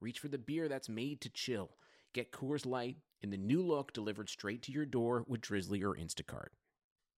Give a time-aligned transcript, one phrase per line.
[0.00, 1.70] reach for the beer that's made to chill.
[2.12, 5.94] Get Coors Light in the new look delivered straight to your door with Drizly or
[5.94, 6.48] Instacart.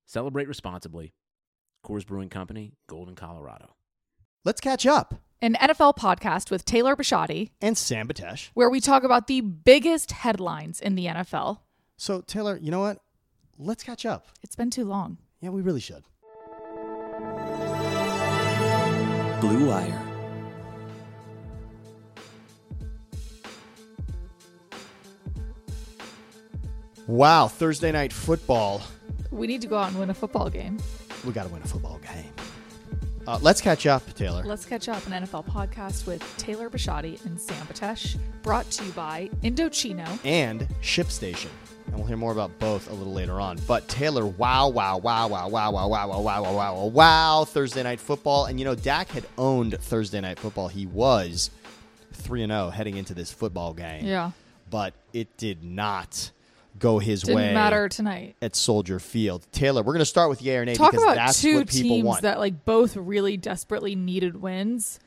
[0.06, 1.12] Celebrate responsibly.
[1.84, 3.74] Coors Brewing Company, Golden, Colorado.
[4.45, 5.14] Let's catch up.
[5.40, 8.50] An NFL podcast with Taylor Bisciotti, And Sam Batesh.
[8.54, 11.60] where we talk about the biggest headlines in the NFL.
[11.96, 12.98] So, Taylor, you know what?
[13.59, 14.26] Let's catch up.
[14.42, 15.18] It's been too long.
[15.40, 16.04] Yeah, we really should.
[19.40, 20.12] Blue Wire.
[27.13, 28.80] Wow, Thursday night football.
[29.30, 30.79] We need to go out and win a football game.
[31.27, 32.32] We got to win a football game.
[33.27, 34.43] Uh, let's catch up, Taylor.
[34.45, 38.93] Let's catch up an NFL podcast with Taylor Bisciotti and Sam Batesh, brought to you
[38.93, 40.09] by Indochino.
[40.24, 41.51] and ShipStation.
[41.88, 43.59] And we'll hear more about both a little later on.
[43.69, 47.82] But Taylor, wow, wow, wow, wow, wow, wow, wow, wow, wow, wow, wow, wow, Thursday
[47.82, 48.47] night football.
[48.47, 50.69] And you know, Dak had owned Thursday night football.
[50.69, 51.51] He was
[52.15, 54.07] 3 0 heading into this football game.
[54.07, 54.30] Yeah.
[54.71, 56.30] But it did not
[56.78, 58.37] go his Didn't way matter tonight.
[58.42, 59.46] at Soldier Field.
[59.52, 61.68] Taylor, we're going to start with yay or nay Talk because about that's two what
[61.68, 62.23] people teams want.
[62.23, 64.98] that like both really desperately needed wins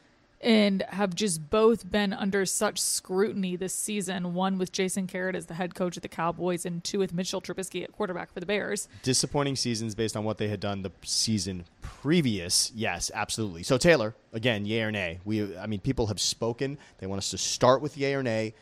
[0.41, 4.35] and have just both been under such scrutiny this season.
[4.35, 7.41] One with Jason Garrett as the head coach of the Cowboys, and two with Mitchell
[7.41, 8.87] Trubisky at quarterback for the Bears.
[9.01, 12.71] disappointing seasons based on what they had done the season previous.
[12.75, 13.63] Yes, absolutely.
[13.63, 15.19] So Taylor, again, yay or nay?
[15.25, 16.77] We, I mean, people have spoken.
[16.99, 18.53] They want us to start with yay or nay,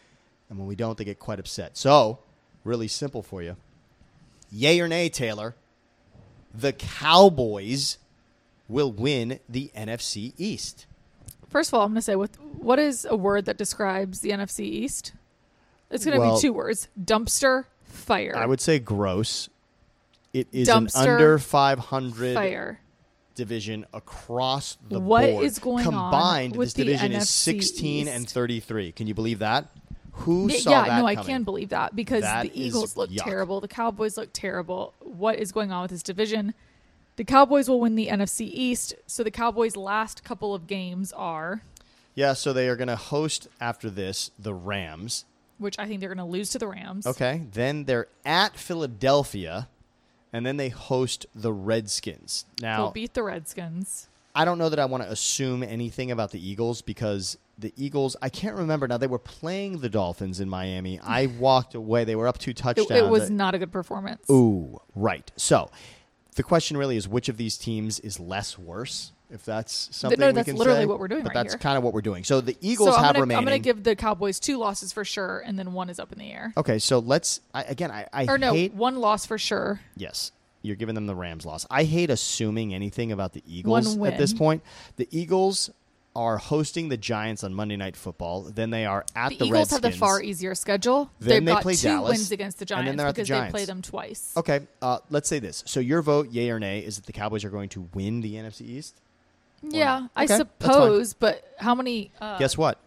[0.50, 1.76] and when we don't, they get quite upset.
[1.76, 2.20] So,
[2.64, 3.56] really simple for you:
[4.52, 5.56] yay or nay, Taylor?
[6.54, 7.98] The Cowboys
[8.70, 10.86] will win the NFC East.
[11.50, 14.30] First of all, I'm going to say what what is a word that describes the
[14.32, 15.14] NFC East?
[15.92, 18.34] It's going to Well- be two words: dumpster fire.
[18.36, 19.50] I would say gross.
[20.34, 22.80] It is Dumpster an under 500 fire.
[23.36, 25.46] division across the What board.
[25.46, 28.92] is going on Combined, this the division is NFC 16 and 33.
[28.94, 29.68] Can you believe that?
[30.18, 31.28] Who Yeah, saw yeah, that no, I coming?
[31.28, 33.24] can believe that because That the Eagles look yuck.
[33.24, 34.94] terrible, the Cowboys look terrible.
[35.00, 36.54] What is going on with this division?
[37.16, 41.62] The Cowboys will win the NFC East, so the Cowboys' last couple of games are,
[42.16, 45.26] Yeah, so they are going to host after this the Rams.
[45.60, 47.06] which I think they're going to lose to the Rams.
[47.08, 47.44] Okay.
[47.52, 49.68] Then they're at Philadelphia,
[50.32, 52.46] and then they host the Redskins.
[52.60, 54.08] They'll Now, beat the Redskins.
[54.36, 58.16] I don't know that I want to assume anything about the Eagles because the Eagles,
[58.22, 58.88] I can't remember.
[58.88, 61.00] Now, they were playing the Dolphins in Miami.
[61.04, 62.04] I walked away.
[62.04, 62.90] They were up two touchdowns.
[62.92, 64.30] it was not a good performance.
[64.30, 65.32] Ooh, right.
[65.38, 65.70] So
[66.36, 69.12] the question really is which of these teams is less worse?
[69.30, 70.86] If that's something no, that's literally say.
[70.86, 71.60] what we're doing But right that's here.
[71.60, 72.24] kind of what we're doing.
[72.24, 73.40] So the Eagles so have gonna, remaining.
[73.40, 76.12] I'm going to give the Cowboys two losses for sure, and then one is up
[76.12, 76.54] in the air.
[76.56, 77.90] okay, so let's I, again.
[77.90, 78.76] I, I Or no, hate.
[78.76, 79.80] one loss for sure.
[79.96, 80.32] Yes,
[80.62, 81.66] you're giving them the Rams loss.
[81.72, 84.62] I hate assuming anything about the Eagles at this point.
[84.98, 85.72] The Eagles
[86.16, 88.44] are hosting the Giants on Monday Night Football.
[88.44, 91.10] Then they are at The, the, Eagles have the far easier schedule.
[91.20, 93.16] Then They've they got play two Dallas, wins against the and then Giants they're at
[93.16, 94.34] the because they play them twice.
[94.38, 95.64] Okay, uh, let's say this.
[95.66, 98.36] So your vote, yay or nay, is that the Cowboys are going to win the
[98.36, 99.02] NFC East?
[99.64, 102.12] Yeah, I Okay, suppose, but how many?
[102.20, 102.80] Uh, Guess what?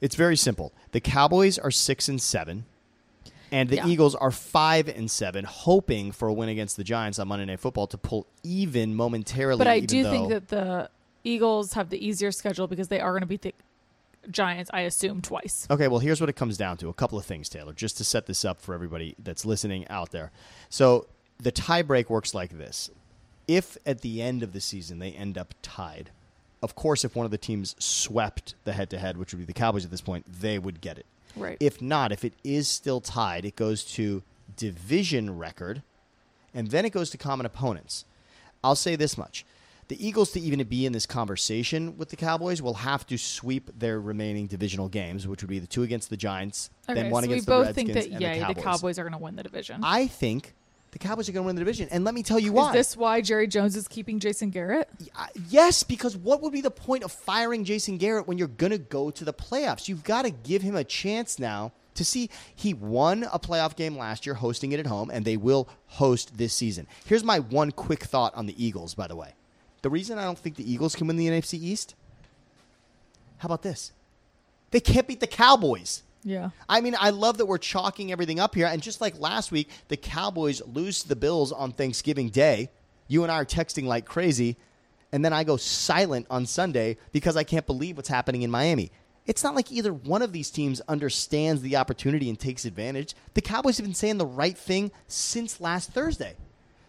[0.00, 0.72] It's very simple.
[0.92, 2.66] The Cowboys are six and seven,
[3.50, 3.86] and the Yeah.
[3.88, 7.60] Eagles are five and seven, hoping for a win against the Giants on Monday Night
[7.60, 9.58] Football to pull even momentarily.
[9.58, 10.88] But I do think that the
[11.24, 13.54] Eagles have the easier schedule because they are going to beat the
[14.30, 15.66] Giants, I assume, twice.
[15.70, 18.04] Okay, well, here's what it comes down to: a couple of things, Taylor, just to
[18.04, 20.30] set this up for everybody that's listening out there.
[20.70, 21.06] So
[21.38, 22.90] the tiebreak works like this:
[23.46, 26.10] if at the end of the season they end up tied,
[26.62, 29.84] of course, if one of the teams swept the head-to-head, which would be the Cowboys
[29.84, 31.04] at this point, they would get it.
[31.36, 31.58] Right.
[31.60, 34.22] If not, if it is still tied, it goes to
[34.56, 35.82] division record,
[36.54, 38.06] and then it goes to common opponents.
[38.62, 39.44] I'll say this much.
[39.88, 43.70] The Eagles, to even be in this conversation with the Cowboys, will have to sweep
[43.78, 47.24] their remaining divisional games, which would be the two against the Giants, okay, then one
[47.24, 48.56] so we against both the think Redskins that and yay, the Cowboys.
[48.56, 49.80] the Cowboys are going to win the division.
[49.82, 50.54] I think
[50.92, 52.68] the Cowboys are going to win the division, and let me tell you why.
[52.68, 54.88] Is this why Jerry Jones is keeping Jason Garrett?
[55.50, 58.78] Yes, because what would be the point of firing Jason Garrett when you're going to
[58.78, 59.88] go to the playoffs?
[59.88, 62.30] You've got to give him a chance now to see.
[62.54, 66.38] He won a playoff game last year, hosting it at home, and they will host
[66.38, 66.86] this season.
[67.04, 69.34] Here's my one quick thought on the Eagles, by the way.
[69.84, 71.94] The reason I don't think the Eagles can win the NFC East,
[73.36, 73.92] how about this?
[74.70, 76.02] They can't beat the Cowboys.
[76.22, 76.52] Yeah.
[76.66, 78.66] I mean, I love that we're chalking everything up here.
[78.66, 82.70] And just like last week, the Cowboys lose to the Bills on Thanksgiving Day.
[83.08, 84.56] You and I are texting like crazy.
[85.12, 88.90] And then I go silent on Sunday because I can't believe what's happening in Miami.
[89.26, 93.14] It's not like either one of these teams understands the opportunity and takes advantage.
[93.34, 96.36] The Cowboys have been saying the right thing since last Thursday.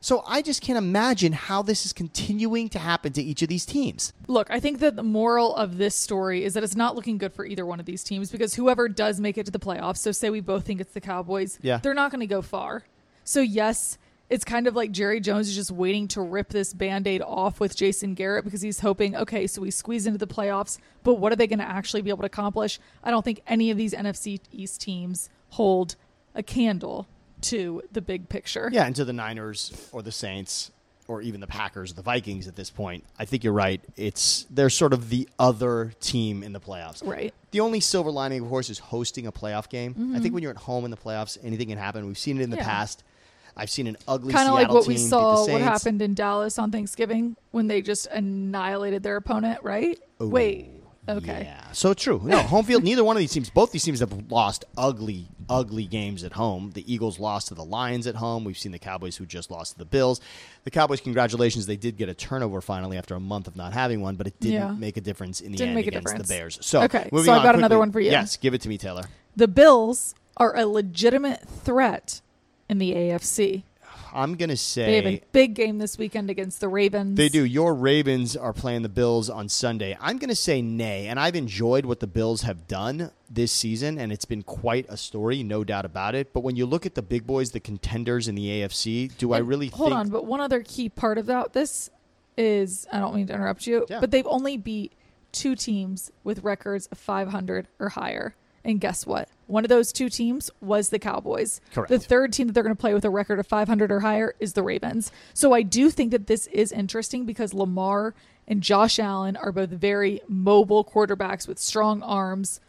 [0.06, 3.66] So I just can't imagine how this is continuing to happen to each of these
[3.66, 4.14] teams.
[4.28, 7.34] Look, I think that the moral of this story is that it's not looking good
[7.34, 10.12] for either one of these teams because whoever does make it to the playoffs, so
[10.12, 11.80] say we both think it's the Cowboys, Yeah.
[11.80, 12.84] they're not going to go far.
[13.24, 13.98] So, yes,
[14.30, 17.60] it's kind of like Jerry Jones is just waiting to rip this band aid off
[17.60, 21.34] with Jason Garrett because he's hoping, okay, so we squeeze into the playoffs, but what
[21.34, 22.80] are they going to actually be able to accomplish?
[23.04, 25.96] I don't think any of these NFC East teams hold
[26.36, 27.08] a candle
[27.42, 28.70] to the big picture.
[28.72, 30.72] Yeah, and to the Niners or the Saints
[31.08, 33.80] or even the Packers, or the Vikings at this point, I think you're right.
[33.96, 37.06] It's they're sort of the other team in the playoffs.
[37.06, 37.32] Right.
[37.52, 40.14] The only silver lining, of course, is hosting a playoff game.
[40.16, 42.08] I think when you're at home in the playoffs, anything can happen.
[42.08, 42.66] We've seen it in the Mm-hmm.
[42.68, 42.72] Yeah.
[42.76, 43.04] past.
[43.58, 46.72] I've seen an ugly kind of like what we saw what happened in Dallas on
[46.72, 49.98] Thanksgiving when they just annihilated their opponent, right?
[50.20, 50.72] Wait.
[51.08, 51.44] Okay.
[51.46, 52.20] Yeah, so true.
[52.24, 52.84] No, home field.
[52.84, 53.50] Neither one of these teams.
[53.50, 56.72] Both these teams have lost ugly, ugly games at home.
[56.74, 58.44] The Eagles lost to the Lions at home.
[58.44, 60.20] We've seen the Cowboys who just lost to the Bills.
[60.64, 64.02] The Cowboys, congratulations, they did get a turnover finally after a month of not having
[64.02, 64.72] one, but it didn't Yeah.
[64.72, 66.28] make a difference in the Didn't end make a against difference.
[66.28, 66.58] the Bears.
[66.62, 68.10] So Okay, moving so I've on got another one for you.
[68.10, 69.04] Yes, give it to me, Taylor.
[69.36, 72.22] The Bills are a legitimate threat
[72.68, 73.64] in the AFC.
[74.16, 77.18] I'm gonna say They have a big game this weekend against the Ravens.
[77.18, 77.44] They do.
[77.46, 79.98] Your Ravens are playing the Bills on Sunday.
[80.00, 84.00] I'm going to say nay, and I've enjoyed what the Bills have done this season,
[84.00, 86.32] and it's been quite a story, no doubt about it.
[86.34, 89.40] But when you look at the big boys, the contenders in the AFC, do I
[89.40, 90.00] really hold think?
[90.00, 90.10] on?
[90.10, 91.90] But one other key part about this
[92.38, 94.00] is I don't mean to interrupt you, Yeah.
[94.00, 94.94] but they've only beat
[95.32, 98.36] two teams with records of 500 or higher.
[98.66, 99.30] And guess what?
[99.46, 101.62] One of those two teams was the Cowboys.
[101.72, 101.90] Correct.
[101.90, 104.34] The third team that they're going to play with a record of 500 or higher
[104.40, 105.12] is the Ravens.
[105.36, 108.16] So I do think that this is interesting because Lamar
[108.48, 112.60] and Josh Allen are both very mobile quarterbacks with strong arms.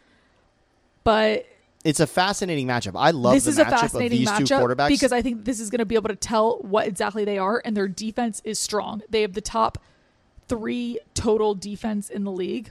[1.03, 1.47] But
[1.83, 2.93] It's a fascinating matchup.
[2.95, 5.45] I love this the is a fascinating of these two matchup quarterbacks because I think
[5.45, 8.39] this is going to be able to tell what exactly they are, and their defense
[8.45, 9.01] is strong.
[9.09, 9.79] They have the top
[10.47, 12.69] three total defense in the league.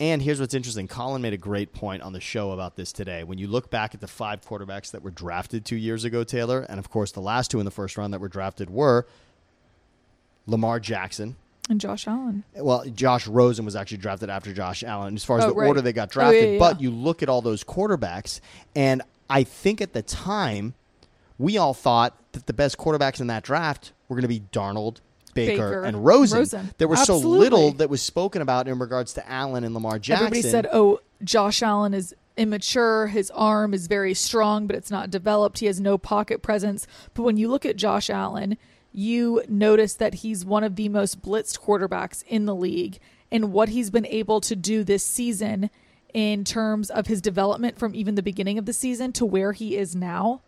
[0.00, 0.86] And here's what's interesting.
[0.86, 3.24] Colin made a great point on the show about this today.
[3.24, 6.60] When you look back at the five quarterbacks that were drafted two years ago, Taylor,
[6.68, 9.06] and of course the last two in the first round that were drafted were
[10.46, 11.36] Lamar Jackson.
[11.68, 12.44] And Josh Allen.
[12.54, 15.66] Well, Josh Rosen was actually drafted after Josh Allen as far as Oh, the right.
[15.66, 16.42] order they got Oh, drafted.
[16.44, 16.84] yeah, yeah, But yeah.
[16.84, 18.40] you look at all those quarterbacks,
[18.74, 20.74] and I think at the time,
[21.38, 24.98] we all thought that the best quarterbacks in that draft were going to be Darnold,
[25.46, 26.38] Baker, Baker, and Rosen.
[26.38, 26.70] Rosen.
[26.78, 30.26] There was so little that was spoken about in regards to Allen and Lamar Jackson.
[30.26, 33.08] Everybody said, "Oh, Josh Allen is immature.
[33.08, 35.58] His arm is very strong, but it's not developed.
[35.58, 38.56] He has no pocket presence." But when you look at Josh Allen,
[38.92, 42.98] you notice that he's one of the most blitzed quarterbacks in the league,
[43.30, 45.70] and what he's been able to do this season
[46.14, 49.76] in terms of his development from even the beginning of the season to where he
[49.76, 50.40] is now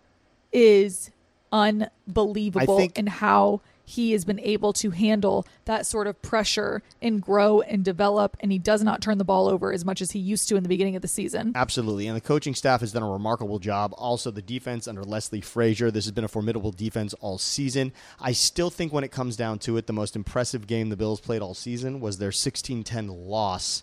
[0.52, 1.10] is
[1.52, 3.60] unbelievable in how
[3.90, 8.52] he has been able to handle that sort of pressure and grow and develop and
[8.52, 10.68] he does not turn the ball over as much as he used to in the
[10.68, 11.52] beginning of the season.
[11.54, 12.06] Absolutely.
[12.06, 13.92] And the coaching staff has done a remarkable job.
[13.98, 15.90] Also, the defense under Leslie Frazier.
[15.90, 17.92] This has been a formidable defense all season.
[18.20, 21.20] I still think when it comes down to it, the most impressive game the Bills
[21.20, 23.82] played all season was their 16 10 loss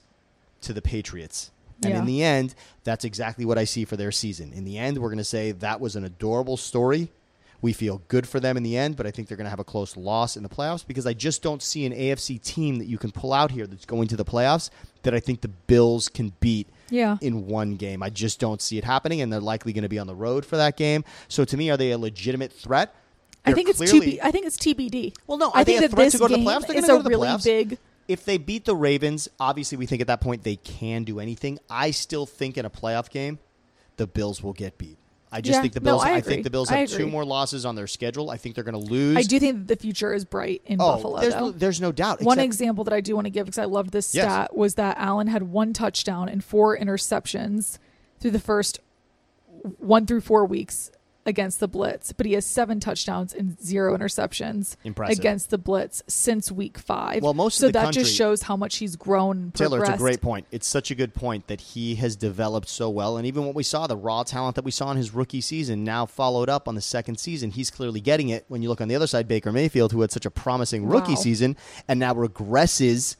[0.62, 1.52] to the Patriots.
[1.84, 2.00] And Yeah.
[2.00, 4.52] in the end, that's exactly what I see for their season.
[4.54, 7.10] In the end, we're going to say that was an adorable story.
[7.62, 9.60] We feel good for them in the end, but I think they're going to have
[9.60, 12.86] a close loss in the playoffs because I just don't see an AFC team that
[12.86, 14.70] you can pull out here that's going to the playoffs
[15.04, 17.18] that I think the Bills can beat Yeah.
[17.22, 18.04] in one game.
[18.04, 20.46] I just don't see it happening, and they're likely going to be on the road
[20.46, 21.04] for that game.
[21.30, 22.94] So to me, are they a legitimate threat?
[23.44, 25.14] I They're think it's clearly- TB, I think it's TBD.
[25.26, 26.68] Well, no, I think that this to go to the playoffs?
[26.68, 27.44] They're is a go to the really playoffs.
[27.46, 31.20] big If they beat the Ravens, obviously we think at that point they can do
[31.20, 31.58] anything.
[31.70, 33.40] I still think in a playoff game,
[33.98, 34.98] the Bills will get beat.
[35.32, 36.04] I just Yeah, think the no, Bills.
[36.04, 36.34] I I, agree.
[36.34, 37.06] think the Bills I have two agree.
[37.12, 38.30] more losses on their schedule.
[38.30, 39.18] I think they're going to lose.
[39.18, 41.20] I do think the future is bright in Oh, Buffalo.
[41.20, 41.40] there's though.
[41.40, 42.22] no, there's no doubt.
[42.22, 44.24] One except- example that I do want to give because I loved this Yes.
[44.26, 47.78] stat was that Allen had one touchdown and four interceptions
[48.22, 48.80] through the first
[49.80, 50.92] one through four weeks
[51.28, 55.20] against the Blitz, but he has seven touchdowns and zero interceptions Impressive.
[55.20, 57.22] against the Blitz since week five.
[57.22, 59.52] Well, most of so that country- just shows how much he's grown.
[59.52, 60.48] Taylor, it's a great point.
[60.52, 63.18] It's such a good point that he has developed so well.
[63.18, 65.84] And even what we saw, the raw talent that we saw in his rookie season,
[65.84, 68.46] now followed up on the second season, he's clearly getting it.
[68.48, 71.10] When you look on the other side, Baker Mayfield, who had such a promising rookie
[71.14, 71.16] Wow.
[71.16, 71.58] season
[71.88, 73.18] and now regresses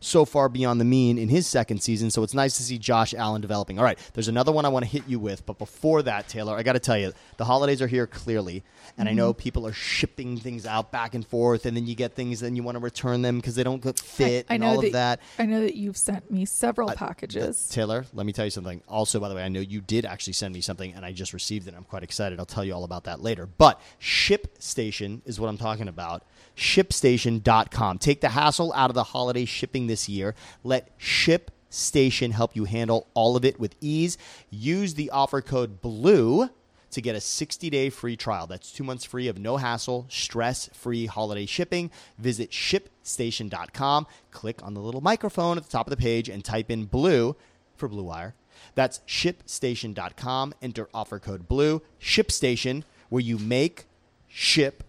[0.00, 2.10] so far beyond the mean in his second season.
[2.10, 3.78] So it's nice to see Josh Allen developing.
[3.78, 6.56] All right, there's another one I want to hit you with, but before that, Taylor,
[6.56, 8.62] I got to tell you, the holidays are here clearly,
[8.96, 9.38] and I know Mm-hmm.
[9.40, 12.62] people are shipping things out back and forth, and then you get things, and you
[12.62, 15.20] want to return them because they don't fit I and know all of that.
[15.38, 17.68] I know that you've sent me several packages.
[17.68, 18.82] Taylor, let me tell you something.
[18.88, 21.32] Also, by the way, I know you did actually send me something, and I just
[21.32, 21.74] received it.
[21.76, 22.38] I'm quite excited.
[22.38, 23.46] I'll tell you all about that later.
[23.46, 26.22] But ShipStation is what I'm talking about.
[26.58, 27.98] ShipStation.com.
[27.98, 30.34] Take the hassle out of the holiday shipping this year.
[30.64, 34.18] Let ShipStation help you handle all of it with ease.
[34.50, 36.50] Use the offer code BLUE
[36.90, 38.48] to get a 60 day free trial.
[38.48, 41.92] That's two months free of no hassle, stress free holiday shipping.
[42.18, 46.70] Visit shipstation.com, click on the little microphone at the top of the page, and type
[46.72, 47.36] in blue
[47.76, 48.34] for Blue Wire.
[48.74, 50.54] That's shipstation.com.
[50.60, 51.82] Enter offer code blue.
[52.00, 53.84] ShipStation, where you make
[54.26, 54.82] ship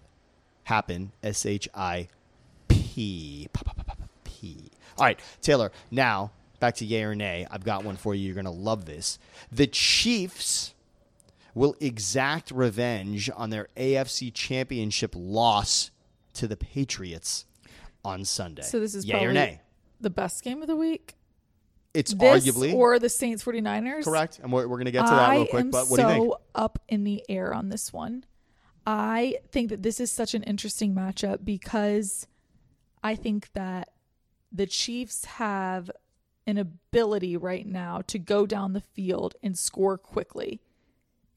[0.70, 1.12] happen.
[1.24, 2.08] S H I
[2.68, 3.48] P.
[4.24, 4.72] P.
[4.98, 7.48] All right, Taylor, now back to yay or nay.
[7.50, 8.26] I've got one for you.
[8.26, 9.18] You're going to love this.
[9.52, 10.74] The Chiefs
[11.56, 15.92] will exact revenge on their AFC championship loss
[16.34, 17.46] to the Patriots
[18.06, 18.62] on Sunday.
[18.62, 19.62] So this is yay or nay.
[20.00, 21.16] the best game of the week.
[21.94, 24.04] It's This arguably or the Saints 49ers.
[24.04, 25.72] correct, and we're, we're going to get to that I real quick.
[25.72, 26.34] But what so do you think?
[26.54, 28.24] up in the air on this one.
[28.92, 32.26] I think that this is such an interesting matchup because
[33.04, 33.90] I think that
[34.52, 35.92] the Chiefs have
[36.48, 40.60] an ability right now to go down the field and score quickly.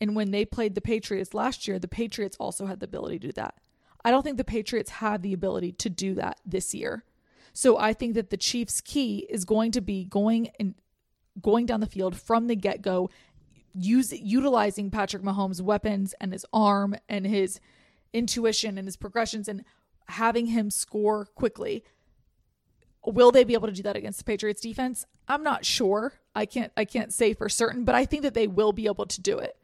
[0.01, 3.27] And when they played the Patriots last year, the Patriots also had the ability to
[3.27, 3.57] do that.
[4.03, 7.05] I don't think the Patriots have the ability to do that this year.
[7.53, 10.75] So I think that the Chiefs' key is going to be going and
[11.43, 13.11] going down the field from the get go,
[13.75, 17.61] use utilizing Patrick Mahomes' weapons and his arm and his
[18.13, 19.65] intuition and his progressions and
[20.09, 21.85] having him score quickly.
[23.05, 25.07] Will they be able to do that against the Patriots defense?
[25.27, 26.15] I'm not sure.
[26.35, 29.07] I can't I can't say for certain, but I think that they will be able
[29.07, 29.57] to do it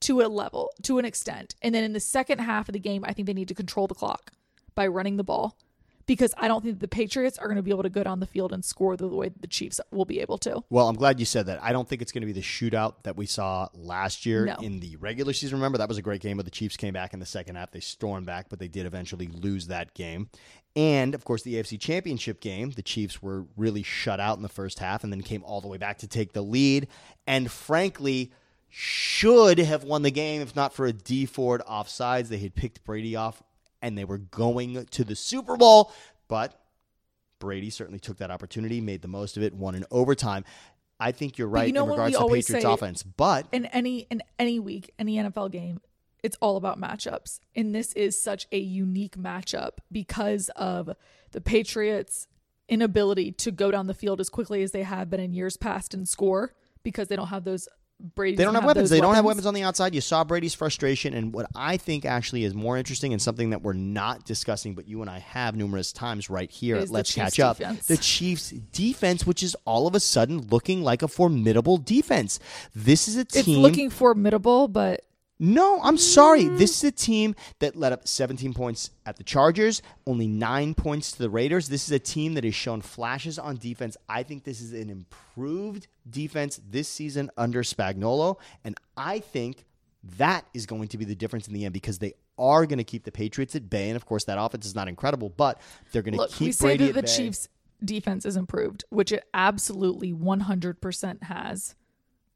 [0.00, 1.54] to a level, to an extent.
[1.62, 3.86] And then in the second half of the game, I think they need to control
[3.86, 4.32] the clock
[4.74, 5.56] by running the ball
[6.06, 8.26] because I don't think the Patriots are going to be able to go down the
[8.26, 10.62] field and score the way the Chiefs will be able to.
[10.70, 11.62] Well, I'm glad you said that.
[11.62, 14.54] I don't think it's going to be the shootout that we saw last year No.
[14.62, 15.58] in the regular season.
[15.58, 17.70] Remember, that was a great game, but the Chiefs came back in the second half.
[17.72, 20.30] They stormed back, but they did eventually lose that game.
[20.76, 24.48] And, of course, the AFC Championship game, the Chiefs were really shut out in the
[24.48, 26.86] first half and then came all the way back to take the lead.
[27.26, 28.30] And, frankly,
[28.68, 32.28] should have won the game if not for a Dee Ford offsides.
[32.28, 33.42] They had picked Brady off
[33.82, 35.92] and they were going to the Super Bowl,
[36.28, 36.60] but
[37.38, 40.44] Brady certainly took that opportunity, made the most of it, won in overtime.
[40.98, 44.00] I think you're right you know in regards to always Patriots offense, but in any
[44.10, 45.80] in any week, any NFL game,
[46.22, 47.40] it's all about matchups.
[47.54, 50.90] And this is such a unique matchup because of
[51.32, 52.26] the Patriots'
[52.68, 55.92] inability to go down the field as quickly as they have been in years past
[55.92, 58.36] and score because they don't have those Brady.
[58.36, 58.90] they don't have weapons.
[58.90, 59.94] They don't have weapons on the outside.
[59.94, 63.62] You saw Brady's frustration, and what I think actually is more interesting and something that
[63.62, 67.14] we're not discussing, but you and I have numerous times right here Is at Let's
[67.14, 67.56] Catch Up.
[67.58, 67.86] defense.
[67.86, 72.38] The Chiefs' defense, which is all of a sudden looking like a formidable defense.
[72.74, 73.60] This is a It's team.
[73.60, 75.00] looking formidable, but
[75.38, 76.46] No, I'm sorry.
[76.46, 81.12] This is a team that let up 17 points at the Chargers, only nine points
[81.12, 81.68] to the Raiders.
[81.68, 83.96] This is a team that has shown flashes on defense.
[84.08, 89.66] I think this is an improved defense this season under Spagnuolo, and I think
[90.16, 92.84] that is going to be the difference in the end because they are going to
[92.84, 93.88] keep the Patriots at bay.
[93.88, 95.60] And of course, that offense is not incredible, but
[95.92, 97.08] they're going to keep we say Brady that the bay.
[97.08, 97.48] Chiefs'
[97.84, 101.74] defense is improved, which it absolutely 100% has.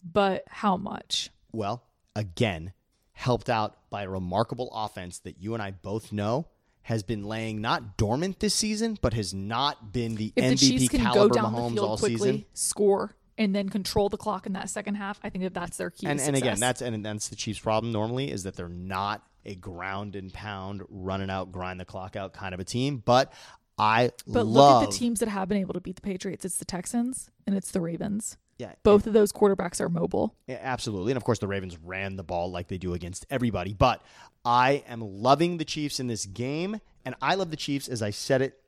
[0.05, 1.31] But how much?
[1.53, 1.83] well,
[2.17, 2.73] again,
[3.21, 6.49] helped out by a remarkable offense that you and I both know
[6.83, 10.79] has been laying not dormant this season, but has not been the If the MVP
[10.79, 12.45] Chiefs can go caliber down the field all quickly, season.
[12.55, 15.91] score, and then control the clock in that second half, I think that that's their
[15.91, 16.07] key.
[16.07, 19.55] And and again, that's and that's the Chiefs' problem normally is that they're not a
[19.55, 23.03] ground and pound, running out, grind the clock out kind of a team.
[23.05, 23.33] But
[23.79, 26.47] I But love look at the teams that have been able to beat the Patriots.
[26.47, 28.39] It's the Texans and it's the Ravens.
[28.61, 30.35] Yeah, Both of those quarterbacks are mobile.
[30.47, 31.13] Yeah, absolutely.
[31.13, 33.73] And of course, the Ravens ran the ball like they do against everybody.
[33.73, 34.03] But
[34.45, 36.79] I am loving the Chiefs in this game.
[37.07, 38.61] And I love the Chiefs, as I said it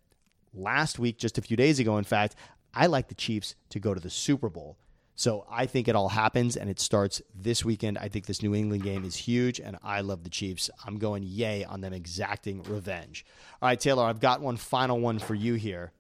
[0.54, 1.98] last week, just a few days ago.
[1.98, 2.36] In fact,
[2.72, 4.78] I like the Chiefs to go to the Super Bowl.
[5.14, 7.98] So I think it all happens and it starts this weekend.
[7.98, 10.70] I think this New England game is huge and I love the Chiefs.
[10.86, 13.26] I'm going yay on them exacting revenge.
[13.60, 15.92] All right, Taylor, I've got one final one for you here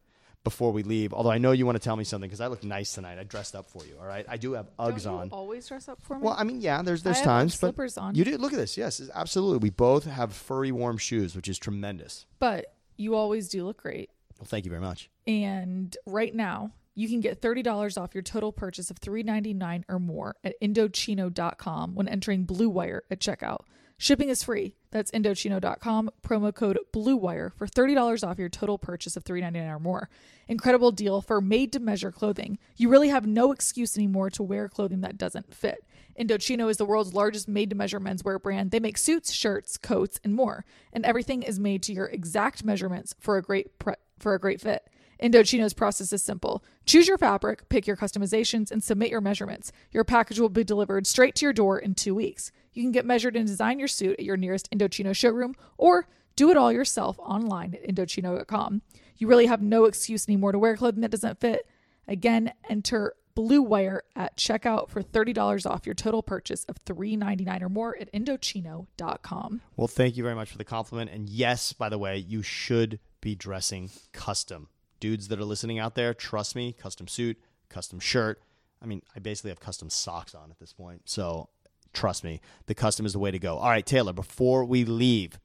[0.44, 1.12] before we leave.
[1.12, 3.18] Although I know you want to tell me something because I look nice tonight.
[3.18, 3.96] I dressed up for you.
[4.00, 5.30] All right, I do have Uggs on.
[5.30, 6.22] always dress up for me?
[6.24, 8.14] Well, I mean, yeah, there's there's have times, but slippers on.
[8.14, 8.76] you do look at this.
[8.76, 9.58] Yes, absolutely.
[9.58, 12.26] We both have furry, warm shoes, which is tremendous.
[12.38, 14.10] but you always do look great.
[14.38, 15.08] Well, thank you very much.
[15.26, 20.36] And right now, you can get $30 off your total purchase of $3.99 or more
[20.44, 23.60] at Indochino.com when entering Blue Wire at checkout.
[24.02, 24.74] Shipping is free.
[24.90, 30.08] That's Indochino.com, promo code BLUEWIRE for $30 off your total purchase of $3.99 or more.
[30.48, 32.58] Incredible deal for made to measure clothing.
[32.76, 35.86] You really have no excuse anymore to wear clothing that doesn't fit.
[36.18, 38.72] Indochino is the world's largest made to measure menswear brand.
[38.72, 40.64] They make suits, shirts, coats, and more.
[40.92, 44.60] And everything is made to your exact measurements for a great pre- for a great
[44.60, 44.90] fit.
[45.22, 46.64] Indochino's process is simple.
[46.86, 49.70] Choose your fabric, pick your customizations, and submit your measurements.
[49.92, 52.50] Your package will be delivered straight to your door in two weeks.
[52.72, 56.50] You can get measured and design your suit at your nearest Indochino showroom or do
[56.50, 58.82] it all yourself online at Indochino.com.
[59.16, 61.66] You really have no excuse anymore to wear clothing that doesn't fit.
[62.08, 67.68] Again, enter Blue Wire at checkout for $30 off your total purchase of $3.99 or
[67.68, 69.60] more at Indochino.com.
[69.76, 71.10] Well, thank you very much for the compliment.
[71.10, 74.68] And yes, by the way, you should be dressing custom.
[75.00, 77.38] Dudes that are listening out there, trust me, custom suit,
[77.68, 78.42] custom shirt.
[78.82, 81.02] I mean, I basically have custom socks on at this point.
[81.06, 81.48] So
[81.92, 83.58] trust me, the custom is the way to go.
[83.58, 85.38] All right, Taylor, before we leave,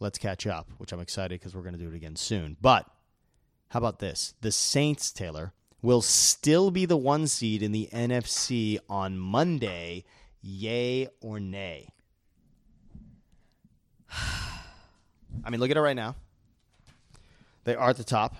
[0.00, 2.56] let's catch up, which I'm excited because we're going to do it again soon.
[2.60, 2.86] But
[3.68, 4.34] how about this?
[4.40, 10.04] The Saints, Taylor, will still be the one seed in the NFC on Monday.
[10.42, 11.88] Yay or nay?
[15.44, 16.16] I mean, look at it right now.
[17.64, 18.36] They are at the top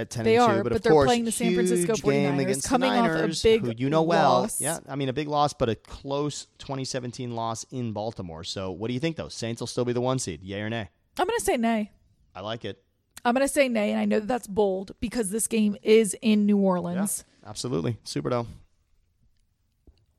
[0.00, 1.94] at 10 They and 2, are, but, but of they're course, playing the San Francisco
[1.94, 4.40] game 49ers, against coming the off a Niners, big who you know well.
[4.42, 4.60] loss.
[4.60, 8.44] Yeah, I mean a big loss, but a close 2017 loss in Baltimore.
[8.44, 9.28] So, what do you think though?
[9.28, 10.88] Saints will still be the one seed, yay or nay?
[11.18, 11.90] I'm going to say nay.
[12.34, 12.82] I like it.
[13.24, 16.16] I'm going to say nay, and I know that that's bold because this game is
[16.22, 17.24] in New Yeah, Orleans.
[17.46, 17.98] absolutely.
[18.04, 18.46] Superdome.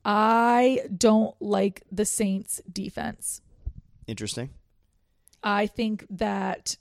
[0.03, 3.41] I don't like the Saints defense.
[4.07, 4.50] Interesting.
[5.43, 6.77] I think that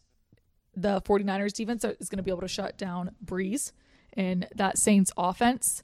[0.77, 3.73] the 49ers defense is going to be able to shut down Brees
[4.15, 5.83] and that Saints offense.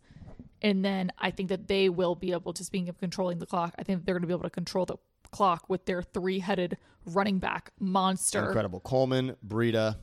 [0.63, 3.75] And then I think that they will be able to, speaking of controlling the clock,
[3.79, 4.97] I think they're going to be able to control the
[5.31, 8.47] clock with their three headed running back monster.
[8.47, 8.81] Incredible.
[8.81, 9.97] Coleman, Breida,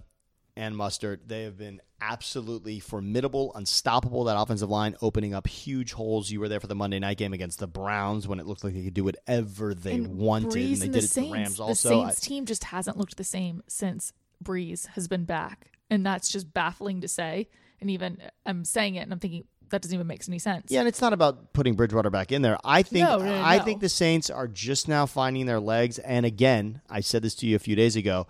[0.55, 1.19] and Mostert.
[1.27, 4.25] They have been absolutely formidable, unstoppable.
[4.25, 6.29] That offensive line opening up huge holes.
[6.29, 8.73] You were there for the Monday night game against the Browns when it looked like
[8.73, 11.21] they could do whatever they And wanted, Brees and they and did the it to
[11.21, 11.89] the Rams also.
[11.89, 15.71] The I- Saints team just hasn't looked the same since Brees has been back.
[15.89, 17.49] And that's just baffling to say.
[17.79, 20.71] And even I'm saying it and I'm thinking that doesn't even make any sense.
[20.71, 22.57] Yeah, and it's not about putting Bridgewater back in there.
[22.63, 25.97] I think No, no, no, I think the Saints are just now finding their legs.
[25.99, 28.27] And again, I said this to you a few days ago.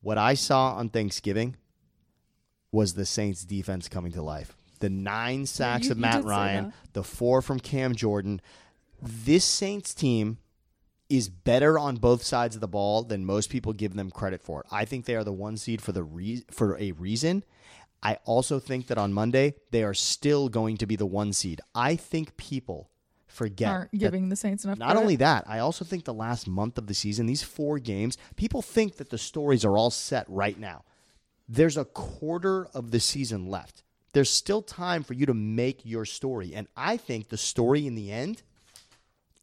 [0.00, 1.56] What I saw on Thanksgiving
[2.72, 4.56] was the Saints defense coming to life.
[4.80, 8.40] The nine sacks you- of Matt Ryan, the four from Cam Jordan.
[9.02, 10.38] This Saints team
[11.08, 14.64] is better on both sides of the ball than most people give them credit for.
[14.70, 17.44] I think they are the one seed for the re- for a reason.
[18.02, 21.60] I also think that on Monday they are still going to be the one seed.
[21.74, 22.90] I think people
[23.26, 25.00] forget Aren't giving the Saints enough not credit.
[25.00, 28.62] only that, I also think the last month of the season, these four games, people
[28.62, 30.84] think that the stories are all set right now.
[31.48, 33.82] There's a quarter of the season left.
[34.12, 36.54] There's still time for you to make your story.
[36.54, 38.42] And I think the story in the end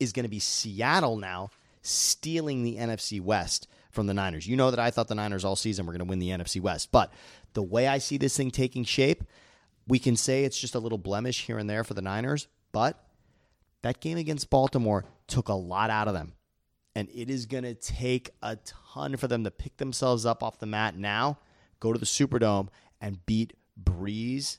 [0.04, 1.50] is going to be Seattle now
[1.82, 4.48] stealing the NFC West from the Niners.
[4.48, 6.62] You know that I thought the Niners all season were going to win the NFC
[6.62, 6.92] West.
[6.92, 7.12] But
[7.54, 9.24] the way I see this thing taking shape,
[9.88, 13.04] we can say it's just a little blemish here and there for the Niners, but
[13.82, 16.34] that game against Baltimore took a lot out of them.
[16.96, 18.58] And it is going to take a
[18.94, 21.40] ton for them to pick themselves up off the mat now,
[21.80, 22.70] go to the Superdome,
[23.02, 24.58] and beat Brees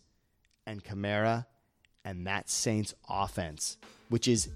[0.67, 1.47] and Kamara
[2.05, 3.79] and that Saints offense,
[4.09, 4.51] which is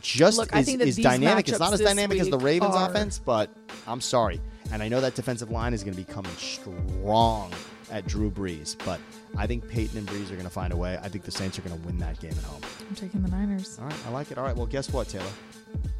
[0.00, 1.48] just Look, is, think that is these dynamic.
[1.48, 3.50] It's not as dynamic as the Ravens are- offense, but
[3.86, 4.40] I'm sorry.
[4.72, 7.52] And I know that defensive line is going to be coming strong
[7.90, 9.00] at Drew Brees, but
[9.36, 10.96] I think Payton and Brees are going to find a way.
[11.02, 12.62] I think the Saints are going to win that game at home.
[12.88, 13.78] I'm taking the Niners.
[13.80, 14.38] All right, I like it.
[14.38, 15.24] All right, well, guess what, Taylor?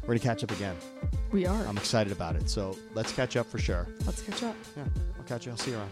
[0.03, 0.75] We're going to catch up again.
[1.31, 1.65] We are.
[1.67, 2.49] I'm excited about it.
[2.49, 3.87] So let's catch up for sure.
[4.05, 4.55] Let's catch up.
[4.77, 4.83] Yeah,
[5.17, 5.51] I'll catch you.
[5.51, 5.91] I'll see you around.